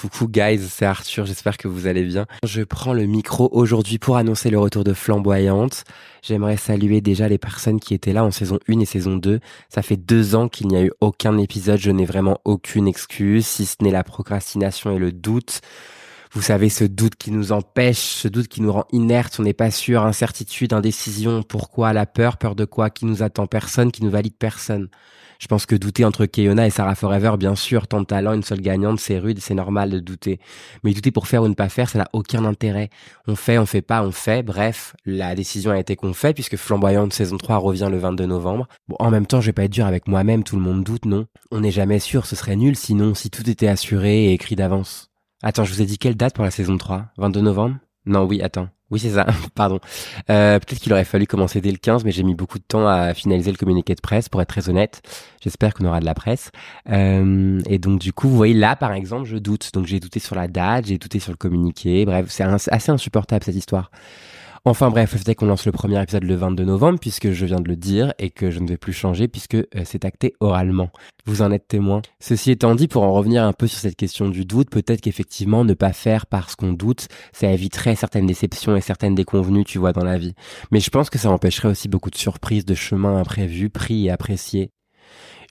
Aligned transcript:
Coucou 0.00 0.28
guys, 0.28 0.60
c'est 0.70 0.86
Arthur, 0.86 1.26
j'espère 1.26 1.58
que 1.58 1.68
vous 1.68 1.86
allez 1.86 2.04
bien. 2.04 2.24
Je 2.42 2.62
prends 2.62 2.94
le 2.94 3.04
micro 3.04 3.50
aujourd'hui 3.52 3.98
pour 3.98 4.16
annoncer 4.16 4.48
le 4.48 4.58
retour 4.58 4.82
de 4.82 4.94
Flamboyante. 4.94 5.84
J'aimerais 6.22 6.56
saluer 6.56 7.02
déjà 7.02 7.28
les 7.28 7.36
personnes 7.36 7.78
qui 7.78 7.92
étaient 7.92 8.14
là 8.14 8.24
en 8.24 8.30
saison 8.30 8.58
1 8.66 8.80
et 8.80 8.86
saison 8.86 9.16
2. 9.16 9.40
Ça 9.68 9.82
fait 9.82 9.98
deux 9.98 10.34
ans 10.34 10.48
qu'il 10.48 10.68
n'y 10.68 10.78
a 10.78 10.84
eu 10.84 10.90
aucun 11.02 11.36
épisode, 11.36 11.78
je 11.78 11.90
n'ai 11.90 12.06
vraiment 12.06 12.38
aucune 12.46 12.88
excuse, 12.88 13.46
si 13.46 13.66
ce 13.66 13.76
n'est 13.82 13.90
la 13.90 14.02
procrastination 14.02 14.90
et 14.90 14.98
le 14.98 15.12
doute. 15.12 15.60
Vous 16.32 16.42
savez, 16.42 16.68
ce 16.68 16.84
doute 16.84 17.16
qui 17.16 17.32
nous 17.32 17.50
empêche, 17.50 17.98
ce 17.98 18.28
doute 18.28 18.46
qui 18.46 18.62
nous 18.62 18.72
rend 18.72 18.84
inerte, 18.92 19.40
on 19.40 19.42
n'est 19.42 19.52
pas 19.52 19.72
sûr, 19.72 20.04
incertitude, 20.04 20.72
indécision, 20.72 21.42
pourquoi, 21.42 21.92
la 21.92 22.06
peur, 22.06 22.36
peur 22.36 22.54
de 22.54 22.64
quoi, 22.64 22.88
qui 22.88 23.04
nous 23.04 23.24
attend? 23.24 23.48
Personne, 23.48 23.90
qui 23.90 24.04
nous 24.04 24.10
valide 24.10 24.36
personne. 24.38 24.88
Je 25.40 25.48
pense 25.48 25.66
que 25.66 25.74
douter 25.74 26.04
entre 26.04 26.26
Keyona 26.26 26.68
et 26.68 26.70
Sarah 26.70 26.94
Forever, 26.94 27.32
bien 27.36 27.56
sûr, 27.56 27.88
tant 27.88 28.00
de 28.00 28.06
talent, 28.06 28.34
une 28.34 28.44
seule 28.44 28.60
gagnante, 28.60 29.00
c'est 29.00 29.18
rude, 29.18 29.40
c'est 29.40 29.54
normal 29.54 29.90
de 29.90 29.98
douter. 29.98 30.38
Mais 30.84 30.92
douter 30.92 31.10
pour 31.10 31.26
faire 31.26 31.42
ou 31.42 31.48
ne 31.48 31.54
pas 31.54 31.68
faire, 31.68 31.88
ça 31.88 31.98
n'a 31.98 32.08
aucun 32.12 32.44
intérêt. 32.44 32.90
On 33.26 33.34
fait, 33.34 33.58
on 33.58 33.66
fait 33.66 33.82
pas, 33.82 34.04
on 34.04 34.12
fait. 34.12 34.44
Bref, 34.44 34.94
la 35.06 35.34
décision 35.34 35.72
a 35.72 35.80
été 35.80 35.96
qu'on 35.96 36.12
fait 36.12 36.34
puisque 36.34 36.56
Flamboyante 36.56 37.12
saison 37.12 37.38
3 37.38 37.56
revient 37.56 37.88
le 37.90 37.98
22 37.98 38.26
novembre. 38.26 38.68
Bon, 38.86 38.96
en 39.00 39.10
même 39.10 39.26
temps, 39.26 39.40
je 39.40 39.46
vais 39.46 39.52
pas 39.52 39.64
être 39.64 39.72
dur 39.72 39.86
avec 39.86 40.06
moi-même, 40.06 40.44
tout 40.44 40.56
le 40.56 40.62
monde 40.62 40.84
doute, 40.84 41.06
non? 41.06 41.26
On 41.50 41.60
n'est 41.60 41.72
jamais 41.72 41.98
sûr, 41.98 42.26
ce 42.26 42.36
serait 42.36 42.54
nul 42.56 42.76
sinon, 42.76 43.14
si 43.14 43.30
tout 43.30 43.48
était 43.50 43.66
assuré 43.66 44.26
et 44.26 44.32
écrit 44.34 44.54
d'avance. 44.54 45.09
Attends, 45.42 45.64
je 45.64 45.72
vous 45.72 45.80
ai 45.80 45.86
dit 45.86 45.98
quelle 45.98 46.16
date 46.16 46.34
pour 46.34 46.44
la 46.44 46.50
saison 46.50 46.76
3? 46.76 47.06
22 47.16 47.40
novembre? 47.40 47.76
Non, 48.04 48.24
oui, 48.24 48.42
attends. 48.42 48.68
Oui, 48.90 48.98
c'est 48.98 49.10
ça. 49.10 49.26
Pardon. 49.54 49.78
Euh, 50.28 50.58
Peut-être 50.58 50.80
qu'il 50.80 50.92
aurait 50.92 51.04
fallu 51.04 51.26
commencer 51.26 51.60
dès 51.60 51.70
le 51.70 51.78
15, 51.78 52.04
mais 52.04 52.12
j'ai 52.12 52.24
mis 52.24 52.34
beaucoup 52.34 52.58
de 52.58 52.64
temps 52.64 52.86
à 52.86 53.14
finaliser 53.14 53.50
le 53.50 53.56
communiqué 53.56 53.94
de 53.94 54.00
presse, 54.00 54.28
pour 54.28 54.42
être 54.42 54.48
très 54.48 54.68
honnête. 54.68 55.00
J'espère 55.40 55.72
qu'on 55.72 55.84
aura 55.86 56.00
de 56.00 56.04
la 56.04 56.14
presse. 56.14 56.50
Euh, 56.90 57.60
et 57.66 57.78
donc, 57.78 58.00
du 58.00 58.12
coup, 58.12 58.28
vous 58.28 58.36
voyez, 58.36 58.54
là, 58.54 58.76
par 58.76 58.92
exemple, 58.92 59.26
je 59.26 59.38
doute. 59.38 59.70
Donc, 59.72 59.86
j'ai 59.86 60.00
douté 60.00 60.18
sur 60.20 60.34
la 60.34 60.48
date, 60.48 60.86
j'ai 60.86 60.98
douté 60.98 61.20
sur 61.20 61.32
le 61.32 61.36
communiqué. 61.36 62.04
Bref, 62.04 62.26
c'est 62.28 62.44
assez 62.44 62.90
insupportable, 62.90 63.44
cette 63.44 63.56
histoire. 63.56 63.90
Enfin 64.66 64.90
bref, 64.90 65.14
le 65.14 65.18
fait 65.18 65.34
qu'on 65.34 65.46
lance 65.46 65.64
le 65.64 65.72
premier 65.72 66.02
épisode 66.02 66.24
le 66.24 66.34
22 66.34 66.64
novembre, 66.64 66.98
puisque 67.00 67.30
je 67.30 67.46
viens 67.46 67.60
de 67.60 67.68
le 67.68 67.76
dire, 67.76 68.12
et 68.18 68.28
que 68.28 68.50
je 68.50 68.60
ne 68.60 68.68
vais 68.68 68.76
plus 68.76 68.92
changer, 68.92 69.26
puisque 69.26 69.54
euh, 69.54 69.64
c'est 69.84 70.04
acté 70.04 70.34
oralement. 70.40 70.90
Vous 71.24 71.40
en 71.40 71.50
êtes 71.50 71.66
témoin. 71.66 72.02
Ceci 72.20 72.50
étant 72.50 72.74
dit, 72.74 72.86
pour 72.86 73.02
en 73.02 73.12
revenir 73.12 73.42
un 73.42 73.54
peu 73.54 73.66
sur 73.66 73.78
cette 73.78 73.96
question 73.96 74.28
du 74.28 74.44
doute, 74.44 74.68
peut-être 74.68 75.00
qu'effectivement, 75.00 75.64
ne 75.64 75.72
pas 75.72 75.94
faire 75.94 76.26
parce 76.26 76.56
qu'on 76.56 76.74
doute, 76.74 77.08
ça 77.32 77.50
éviterait 77.50 77.94
certaines 77.94 78.26
déceptions 78.26 78.76
et 78.76 78.82
certaines 78.82 79.14
déconvenues, 79.14 79.64
tu 79.64 79.78
vois, 79.78 79.94
dans 79.94 80.04
la 80.04 80.18
vie. 80.18 80.34
Mais 80.70 80.80
je 80.80 80.90
pense 80.90 81.08
que 81.08 81.18
ça 81.18 81.30
empêcherait 81.30 81.68
aussi 81.68 81.88
beaucoup 81.88 82.10
de 82.10 82.16
surprises, 82.16 82.66
de 82.66 82.74
chemins 82.74 83.16
imprévus, 83.16 83.70
pris 83.70 84.06
et 84.06 84.10
appréciés 84.10 84.70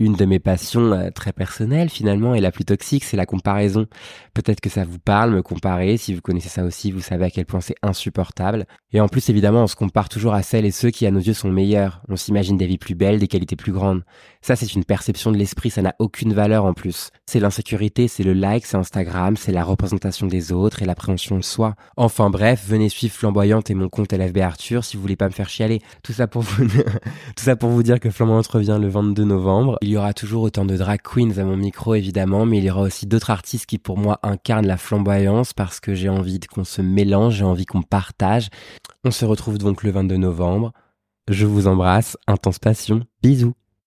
une 0.00 0.14
de 0.14 0.24
mes 0.24 0.40
passions 0.40 0.92
euh, 0.92 1.10
très 1.10 1.32
personnelles 1.32 1.90
finalement 1.90 2.34
et 2.34 2.40
la 2.40 2.50
plus 2.50 2.64
toxique, 2.64 3.04
c'est 3.04 3.16
la 3.16 3.26
comparaison. 3.26 3.86
Peut-être 4.34 4.60
que 4.60 4.70
ça 4.70 4.82
vous 4.84 4.98
parle, 4.98 5.30
me 5.30 5.42
comparer. 5.42 5.96
Si 5.98 6.14
vous 6.14 6.22
connaissez 6.22 6.48
ça 6.48 6.64
aussi, 6.64 6.90
vous 6.90 7.00
savez 7.00 7.26
à 7.26 7.30
quel 7.30 7.44
point 7.44 7.60
c'est 7.60 7.76
insupportable. 7.82 8.66
Et 8.92 9.00
en 9.00 9.08
plus, 9.08 9.28
évidemment, 9.28 9.64
on 9.64 9.66
se 9.66 9.76
compare 9.76 10.08
toujours 10.08 10.34
à 10.34 10.42
celles 10.42 10.64
et 10.64 10.70
ceux 10.70 10.90
qui, 10.90 11.06
à 11.06 11.10
nos 11.10 11.20
yeux, 11.20 11.34
sont 11.34 11.50
meilleurs. 11.50 12.02
On 12.08 12.16
s'imagine 12.16 12.56
des 12.56 12.66
vies 12.66 12.78
plus 12.78 12.94
belles, 12.94 13.18
des 13.18 13.28
qualités 13.28 13.56
plus 13.56 13.72
grandes. 13.72 14.02
Ça, 14.42 14.56
c'est 14.56 14.74
une 14.74 14.84
perception 14.84 15.30
de 15.30 15.36
l'esprit, 15.36 15.68
ça 15.70 15.82
n'a 15.82 15.94
aucune 15.98 16.32
valeur 16.32 16.64
en 16.64 16.72
plus. 16.72 17.10
C'est 17.26 17.40
l'insécurité, 17.40 18.08
c'est 18.08 18.22
le 18.22 18.32
like, 18.32 18.64
c'est 18.64 18.78
Instagram, 18.78 19.36
c'est 19.36 19.52
la 19.52 19.62
représentation 19.62 20.26
des 20.26 20.50
autres 20.50 20.82
et 20.82 20.86
l'appréhension 20.86 21.36
de 21.36 21.44
soi. 21.44 21.74
Enfin 21.98 22.30
bref, 22.30 22.64
venez 22.66 22.88
suivre 22.88 23.12
Flamboyante 23.12 23.70
et 23.70 23.74
mon 23.74 23.90
compte 23.90 24.14
LFB 24.14 24.38
Arthur 24.38 24.82
si 24.82 24.96
vous 24.96 25.02
voulez 25.02 25.16
pas 25.16 25.26
me 25.26 25.34
faire 25.34 25.50
chialer. 25.50 25.82
Tout 26.02 26.14
ça 26.14 26.26
pour 26.26 26.40
vous, 26.40 26.66
tout 27.36 27.44
ça 27.44 27.54
pour 27.54 27.68
vous 27.68 27.82
dire 27.82 28.00
que 28.00 28.10
Flamboyante 28.10 28.46
revient 28.46 28.78
le 28.80 28.88
22 28.88 29.24
novembre. 29.24 29.78
Y 29.92 29.96
aura 29.96 30.12
toujours 30.12 30.42
autant 30.42 30.64
de 30.64 30.76
drag 30.76 31.00
queens 31.02 31.38
à 31.38 31.44
mon 31.44 31.56
micro 31.56 31.94
évidemment, 31.94 32.46
mais 32.46 32.58
il 32.58 32.64
y 32.64 32.70
aura 32.70 32.82
aussi 32.82 33.06
d'autres 33.06 33.30
artistes 33.30 33.66
qui 33.66 33.78
pour 33.78 33.98
moi 33.98 34.18
incarnent 34.22 34.66
la 34.66 34.76
flamboyance 34.76 35.52
parce 35.52 35.80
que 35.80 35.94
j'ai 35.94 36.08
envie 36.08 36.40
qu'on 36.40 36.64
se 36.64 36.82
mélange, 36.82 37.36
j'ai 37.36 37.44
envie 37.44 37.66
qu'on 37.66 37.82
partage. 37.82 38.48
On 39.04 39.10
se 39.10 39.24
retrouve 39.24 39.58
donc 39.58 39.82
le 39.82 39.90
22 39.90 40.16
novembre. 40.16 40.72
Je 41.28 41.46
vous 41.46 41.66
embrasse, 41.66 42.16
intense 42.26 42.58
passion, 42.58 43.04
bisous. 43.22 43.54